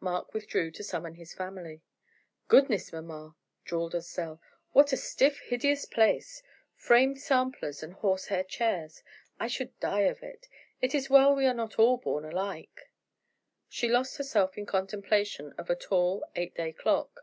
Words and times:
Mark 0.00 0.34
withdrew 0.34 0.70
to 0.72 0.84
summon 0.84 1.14
his 1.14 1.32
family. 1.32 1.80
"Goodness, 2.48 2.92
mamma!" 2.92 3.34
drawled 3.64 3.94
Estelle, 3.94 4.38
"what 4.72 4.92
a 4.92 4.96
stiff, 4.98 5.38
hideous 5.40 5.86
place; 5.86 6.42
framed 6.76 7.18
samplers 7.18 7.82
and 7.82 7.94
horsehair 7.94 8.44
chairs. 8.44 9.02
I 9.38 9.46
should 9.46 9.80
die 9.80 10.02
of 10.02 10.22
it. 10.22 10.48
It 10.82 10.94
is 10.94 11.08
well 11.08 11.34
we 11.34 11.46
are 11.46 11.54
not 11.54 11.78
all 11.78 11.96
born 11.96 12.26
alike." 12.26 12.90
She 13.70 13.88
lost 13.88 14.18
herself 14.18 14.58
in 14.58 14.66
contemplation 14.66 15.54
of 15.56 15.70
a 15.70 15.74
tall, 15.76 16.26
eight 16.36 16.54
day 16.54 16.74
clock. 16.74 17.22